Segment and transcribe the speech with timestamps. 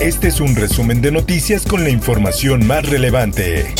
[0.00, 3.74] Este es un resumen de noticias con la información más relevante.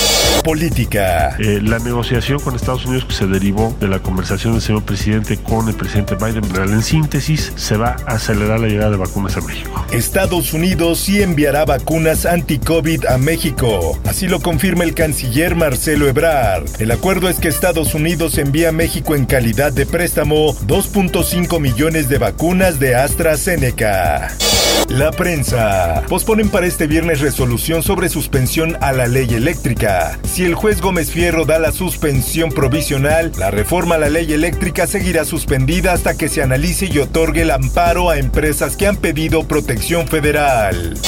[0.45, 1.35] Política.
[1.39, 5.39] Eh, la negociación con Estados Unidos que se derivó de la conversación del señor presidente
[5.39, 9.41] con el presidente Biden, en síntesis, se va a acelerar la llegada de vacunas a
[9.41, 9.87] México.
[9.93, 13.99] Estados Unidos sí enviará vacunas anti-COVID a México.
[14.05, 16.69] Así lo confirma el canciller Marcelo Ebrard.
[16.81, 22.11] El acuerdo es que Estados Unidos envía a México en calidad de préstamo 2.5 millones
[22.11, 24.37] de vacunas de AstraZeneca.
[24.89, 26.03] La prensa.
[26.09, 30.19] Posponen para este viernes resolución sobre suspensión a la ley eléctrica.
[30.25, 34.87] Si el juez Gómez Fierro da la suspensión provisional, la reforma a la ley eléctrica
[34.87, 39.45] seguirá suspendida hasta que se analice y otorgue el amparo a empresas que han pedido
[39.45, 40.99] protección federal.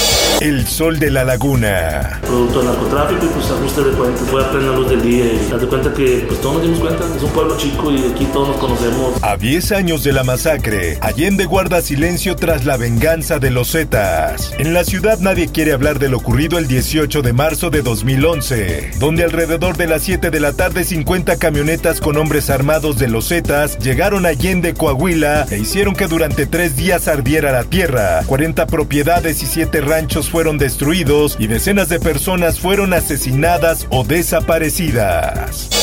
[0.40, 2.18] El sol de la laguna.
[2.22, 4.22] Producto del narcotráfico y pues ajuste de cuentas.
[4.28, 7.04] Fue a plena luz del día y te cuenta que pues todos nos dimos cuenta.
[7.16, 9.22] Es un pueblo chico y aquí todos nos conocemos.
[9.22, 14.52] A 10 años de la masacre, Allende guarda silencio tras la venganza de los Zetas.
[14.58, 18.92] En la ciudad nadie quiere hablar de lo ocurrido el 18 de marzo de 2011,
[18.98, 23.28] donde alrededor de las 7 de la tarde 50 camionetas con hombres armados de los
[23.28, 28.22] Zetas llegaron a Allende, Coahuila e hicieron que durante tres días ardiera la tierra.
[28.26, 35.81] 40 propiedades y 7 ranchos fueron destruidos y decenas de personas fueron asesinadas o desaparecidas.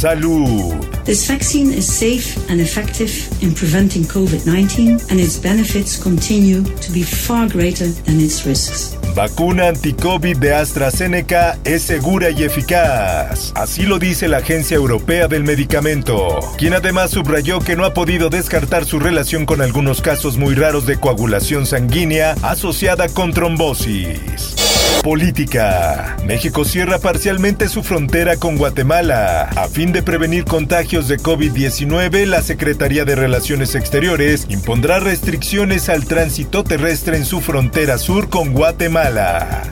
[0.00, 0.80] Salud.
[1.04, 3.12] This vaccine is safe and effective
[3.42, 8.96] in preventing COVID-19 and its benefits continue to be far greater than its risks.
[9.14, 13.52] Vacuna anti-COVID de AstraZeneca es segura y eficaz.
[13.54, 18.30] Así lo dice la Agencia Europea del Medicamento, quien además subrayó que no ha podido
[18.30, 24.59] descartar su relación con algunos casos muy raros de coagulación sanguínea asociada con trombosis.
[25.02, 26.16] Política.
[26.26, 29.44] México cierra parcialmente su frontera con Guatemala.
[29.56, 36.04] A fin de prevenir contagios de COVID-19, la Secretaría de Relaciones Exteriores impondrá restricciones al
[36.06, 39.62] tránsito terrestre en su frontera sur con Guatemala.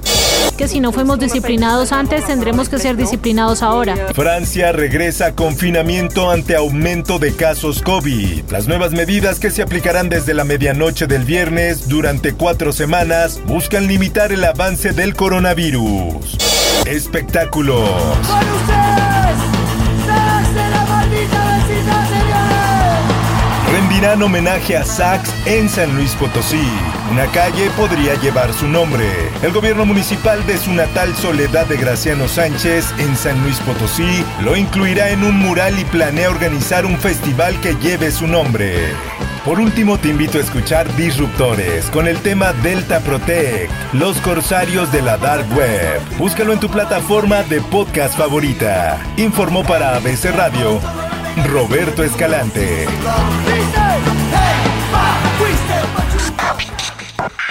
[0.57, 3.95] que si no fuimos disciplinados antes, tendremos que ser disciplinados ahora.
[4.13, 8.49] Francia regresa a confinamiento ante aumento de casos COVID.
[8.51, 13.87] Las nuevas medidas que se aplicarán desde la medianoche del viernes durante cuatro semanas buscan
[13.87, 16.37] limitar el avance del coronavirus.
[16.85, 17.89] Espectáculos.
[24.15, 26.67] Rendirán homenaje a Sax en San Luis Potosí.
[27.11, 29.05] Una calle podría llevar su nombre.
[29.41, 34.55] El gobierno municipal de su natal Soledad de Graciano Sánchez en San Luis Potosí lo
[34.55, 38.93] incluirá en un mural y planea organizar un festival que lleve su nombre.
[39.43, 45.01] Por último, te invito a escuchar Disruptores con el tema Delta Protect, los corsarios de
[45.01, 46.01] la Dark Web.
[46.17, 48.97] Búscalo en tu plataforma de podcast favorita.
[49.17, 50.79] Informó para ABC Radio
[51.43, 52.87] Roberto Escalante.